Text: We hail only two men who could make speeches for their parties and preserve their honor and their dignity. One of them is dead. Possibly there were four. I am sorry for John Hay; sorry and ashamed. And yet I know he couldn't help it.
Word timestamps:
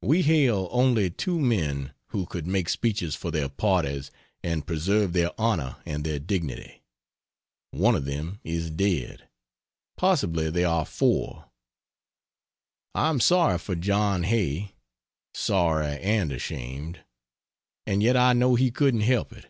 We 0.00 0.22
hail 0.22 0.68
only 0.70 1.10
two 1.10 1.38
men 1.38 1.92
who 2.06 2.24
could 2.24 2.46
make 2.46 2.70
speeches 2.70 3.14
for 3.14 3.30
their 3.30 3.50
parties 3.50 4.10
and 4.42 4.66
preserve 4.66 5.12
their 5.12 5.30
honor 5.38 5.76
and 5.84 6.04
their 6.04 6.18
dignity. 6.18 6.84
One 7.72 7.94
of 7.94 8.06
them 8.06 8.40
is 8.42 8.70
dead. 8.70 9.28
Possibly 9.98 10.48
there 10.48 10.70
were 10.74 10.86
four. 10.86 11.50
I 12.94 13.10
am 13.10 13.20
sorry 13.20 13.58
for 13.58 13.74
John 13.74 14.22
Hay; 14.22 14.72
sorry 15.34 15.98
and 16.00 16.32
ashamed. 16.32 17.00
And 17.86 18.02
yet 18.02 18.16
I 18.16 18.32
know 18.32 18.54
he 18.54 18.70
couldn't 18.70 19.02
help 19.02 19.34
it. 19.34 19.48